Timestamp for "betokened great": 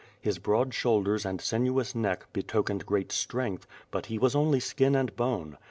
2.33-3.11